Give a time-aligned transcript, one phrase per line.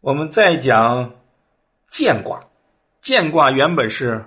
[0.00, 1.14] 我们再讲
[1.90, 2.42] 剑卦，
[3.02, 4.24] 剑卦原本是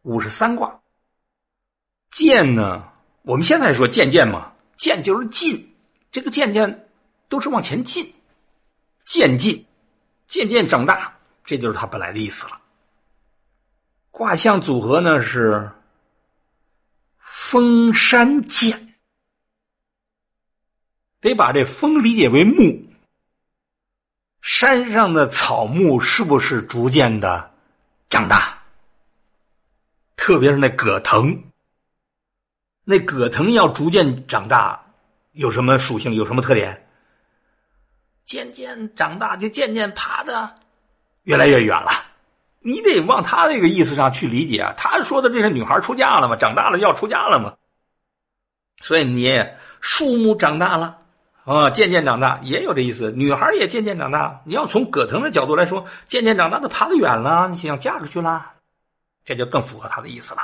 [0.00, 0.80] 五十三卦。
[2.10, 2.90] 剑呢，
[3.20, 5.74] 我们现在说渐渐嘛，渐就是进，
[6.10, 6.88] 这个渐渐
[7.28, 8.14] 都是往前进，
[9.04, 9.66] 渐进，
[10.26, 11.14] 渐渐长大，
[11.44, 12.58] 这就是它本来的意思了。
[14.10, 15.70] 卦象组合呢是
[17.18, 18.94] 风山剑，
[21.20, 22.82] 得把这风理解为木。
[24.46, 27.50] 山上的草木是不是逐渐的
[28.08, 28.62] 长大？
[30.14, 31.42] 特别是那葛藤，
[32.84, 34.80] 那葛藤要逐渐长大，
[35.32, 36.14] 有什么属性？
[36.14, 36.86] 有什么特点？
[38.24, 40.54] 渐渐长大，就渐渐爬的
[41.24, 41.90] 越来越远了。
[42.60, 44.72] 你得往他那个意思上去理解啊。
[44.78, 47.56] 他说的这是女孩出嫁了嘛，长大了要出嫁了嘛。
[48.80, 49.28] 所以你
[49.80, 51.02] 树木长大了。
[51.46, 54.42] 啊，渐渐长大也有这意思，女孩也渐渐长大。
[54.44, 58.54] 你要从葛藤的角度来说，渐渐长大，她爬得远了，你想嫁出去了，
[59.24, 60.40] 这就更符合他的意思了。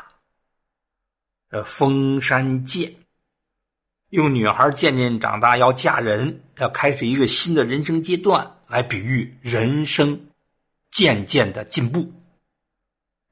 [1.51, 2.95] 呃，封山渐，
[4.11, 10.29] 用女孩渐渐长大要嫁人，要开始一个新的人生阶段，来比喻人生
[10.93, 12.13] 渐渐的进步，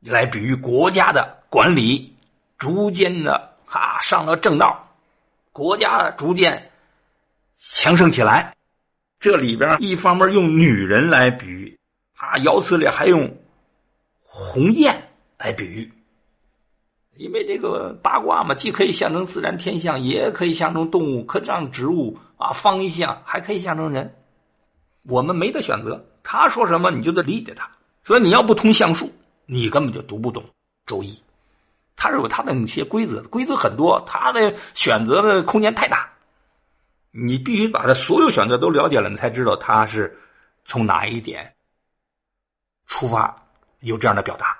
[0.01, 2.13] 来比喻国家的管理
[2.59, 4.93] 逐渐的哈上了正道，
[5.53, 6.67] 国家逐渐。
[7.63, 8.57] 强盛起来，
[9.19, 11.79] 这里边一方面用女人来比喻，
[12.17, 13.31] 啊，爻辞里还用
[14.19, 14.99] 鸿雁
[15.37, 15.93] 来比喻，
[17.17, 24.11] 因为这个八卦嘛，既可以象征自然天象，也可以象征动物，可以象征植物啊，方象还可以象征人。
[25.03, 27.71] 我们没得选择，他说什么你就得理解他。
[28.03, 29.13] 所以你要不通象数，
[29.45, 30.43] 你根本就读不懂
[30.87, 31.13] 《周易》，
[31.95, 36.10] 它是有它的那些规则，规则很多，它的选择的空间太大。
[37.13, 40.17] 你必须把他所有选择都了解了，你才知道他是
[40.65, 41.53] 从哪一点
[42.87, 43.35] 出发
[43.81, 44.57] 有这样的表达。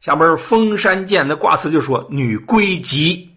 [0.00, 3.34] 下边封山剑的卦辞就说“女归吉”，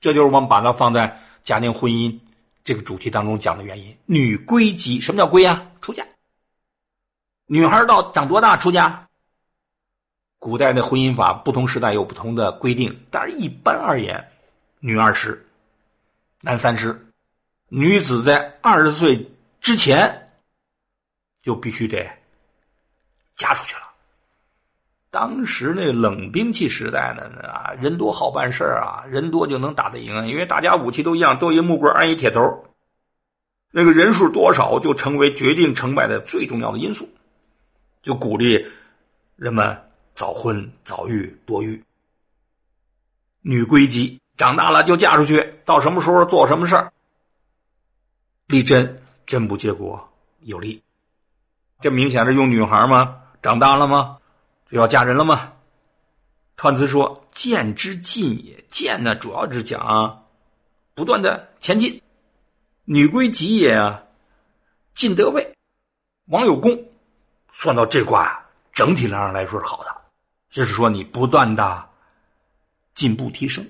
[0.00, 2.16] 这就是我们把它放在家庭婚姻
[2.62, 3.94] 这个主题当中讲的原因。
[4.06, 5.66] 女归吉，什么叫归啊？
[5.80, 6.06] 出嫁。
[7.46, 9.08] 女孩到长多大出嫁？
[10.38, 14.24] 古代的婚姻法不同时代有不同的规定，但是一般而言，
[14.78, 15.44] 女二十，
[16.40, 17.09] 男三十。
[17.72, 20.32] 女子在二十岁之前
[21.40, 22.04] 就必须得
[23.34, 23.82] 嫁出去了。
[25.12, 32.64] 当时那冷兵器时代呢，啊，人多好办事啊，人多就能打得赢，因为大家武器都一样，都一木棍，安一铁头。
[33.70, 37.08] 那个人数多少就成为决定成败的最重要的因素，
[38.02, 38.66] 就鼓励
[39.36, 39.80] 人们
[40.16, 41.84] 早婚早育多育。
[43.42, 46.92] 女归吉，长大了就嫁出去，到什么时候做什么事儿。
[48.50, 50.82] 立贞，贞不结果，有利。
[51.80, 53.20] 这明显是用女孩吗？
[53.40, 54.18] 长大了吗？
[54.68, 55.52] 就要嫁人了吗？
[56.56, 60.24] 彖辞说：“见之进也。”见呢，主要是讲
[60.96, 62.02] 不断的前进。
[62.84, 64.02] 女归吉也啊，
[64.94, 65.56] 进得位，
[66.26, 66.76] 王有功。
[67.52, 69.96] 算到这卦，整体上来说是好的，
[70.50, 71.88] 就是说你不断的
[72.94, 73.64] 进步提升，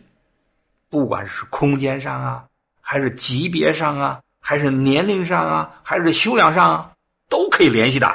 [0.89, 2.47] 不管是空间上啊，
[2.81, 4.23] 还是级别上啊。
[4.50, 6.93] 还是年龄上啊，还是修养上啊，
[7.28, 8.12] 都可以联系的。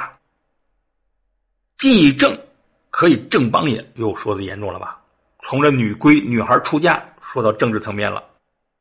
[1.78, 2.38] 既正
[2.90, 5.00] 可以正邦也，又说的严重了吧？
[5.42, 8.22] 从这女闺女孩出嫁说到政治层面了，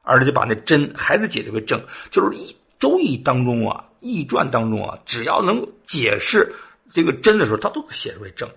[0.02, 6.54] 而且把那真还是解释为正，就是一周易当中啊，易传当中啊，只要能解释
[6.92, 8.50] 这个真的时候，他都写为正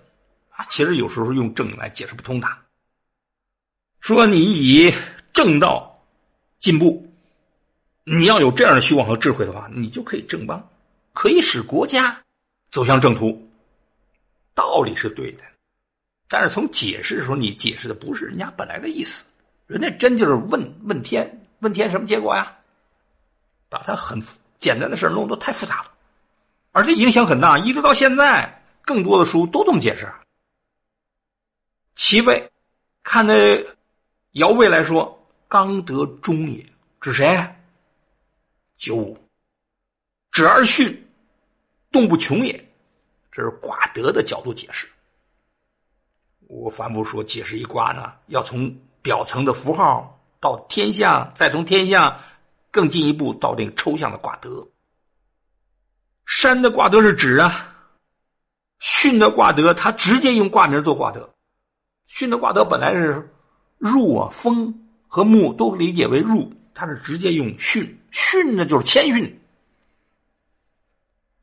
[0.49, 0.65] 啊。
[0.65, 2.49] 其实有时候用正来解释不通的，
[4.01, 4.93] 说你以
[5.31, 6.03] 正道
[6.59, 7.08] 进步。
[8.11, 10.67] 你要有这样的希望和智慧的话，你就可以正邦，
[11.13, 12.19] 可以使国家
[12.71, 13.47] 走向正途。
[14.55, 15.43] 道理是对的，
[16.27, 19.25] 但是从解释的时候，你解释的不是人家本来的意思。
[19.67, 22.51] 人家真就是问问天，问天什么结果呀？
[23.69, 24.19] 把它很
[24.57, 25.91] 简单的事弄得太复杂了，
[26.71, 30.11] 而且影响很大，一直到现在，更多的书都这么解释。
[31.93, 32.51] 其位，
[33.03, 33.63] 看那
[34.31, 36.65] 尧位来说，刚得中也，
[36.99, 37.55] 指谁？
[38.79, 39.17] 九五，
[40.31, 40.97] 止而巽，
[41.91, 42.65] 动不穷也。
[43.29, 44.87] 这是卦德的角度解释。
[46.47, 52.17] 我反复说，解释一卦呢，要从表层的符号到天象，再从天象
[52.71, 54.65] 更进一步到这个抽象的卦德。
[56.25, 57.75] 山的卦德是指啊，
[58.79, 61.29] 巽的卦德，它直接用卦名做卦德。
[62.09, 63.29] 巽的卦德本来是
[63.77, 66.53] 入啊，风和木都理解为入。
[66.73, 69.39] 他是直接用巽训呢，就是谦逊。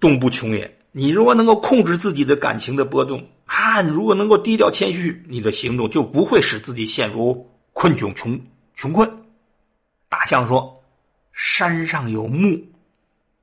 [0.00, 0.78] 动不穷也。
[0.92, 8.40] 你如果能够控制自己的感情的波动啊，如果能够低调谦虚，你的行动就不会使自己陷入困窘、穷
[8.74, 9.10] 穷困。
[10.08, 10.82] 大象说
[11.34, 12.64] ：“山上有木，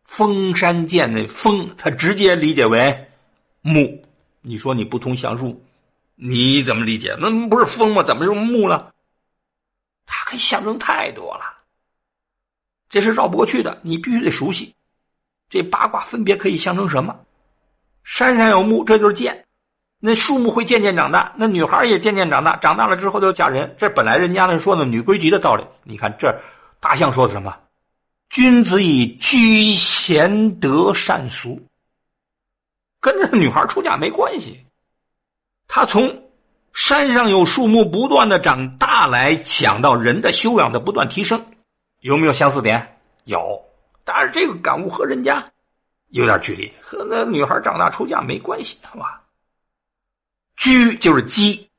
[0.04, 3.08] 封山见那封，他直接理解为
[3.62, 4.04] 木。
[4.42, 5.64] 你说你不通详述，
[6.16, 7.16] 你怎么理解？
[7.20, 8.02] 那不是风吗？
[8.02, 8.92] 怎么就木了？
[10.06, 11.44] 它可以象征太多了，
[12.94, 13.80] 这是绕不过去的。
[13.82, 14.72] 你必须得熟悉
[15.50, 17.20] 这八卦分别可以象征什么。
[18.04, 19.46] 山上有木，这就是渐。
[20.00, 23.76] 那树木会渐渐长大，那女孩也渐渐长大，长大了之后就嫁人。
[23.80, 25.66] 这本来人家那说的女规矩的道理。
[25.84, 26.40] 你看这
[26.80, 27.58] 大象说的什么？
[28.30, 31.60] 君子以居贤德善俗，
[33.00, 34.64] 跟这女孩出嫁没关系。
[35.68, 36.30] 他从
[36.74, 41.44] 山上有树木不断的长大来讲到人的修养的不断提升，
[42.04, 42.98] 有没有相似点？
[43.24, 43.64] 有，
[44.04, 45.44] 但是这个感悟和人家
[46.10, 49.22] 有点距离，和那女孩长大出嫁没关系，好吧？
[50.58, 51.70] 居就是积，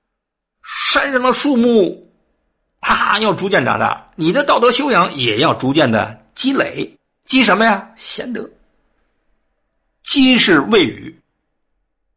[0.63, 2.11] 山上的树木，
[2.81, 4.13] 哈啊，要逐渐长大。
[4.17, 7.93] 你的道德修养也要逐渐的积累，积什么呀？
[7.95, 8.49] 贤德。
[10.03, 11.21] 积是谓语，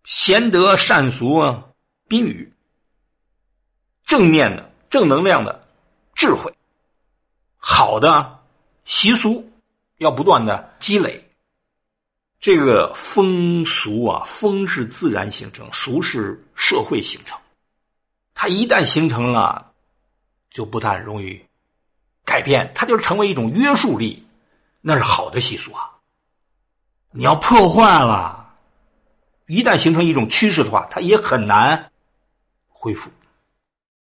[0.05, 1.65] 贤德善俗啊，
[2.07, 2.53] 宾语。
[4.05, 5.67] 正面的、正能量的
[6.15, 6.56] 智慧，
[7.69, 8.39] 好的
[8.85, 9.45] 习俗，
[9.97, 11.21] 要不断的积累。
[12.39, 17.37] 这个风俗啊，风是自然形成，俗是社会形成。
[18.33, 19.73] 它一旦形成了，
[20.49, 21.43] 就不太容易
[22.23, 24.25] 改变，它就成为一种约束力，
[24.79, 25.91] 那是好的习俗啊。
[27.11, 28.55] 你要破坏了，
[29.47, 31.91] 一旦形成一种趋势的话，它也很难
[32.69, 33.11] 恢复。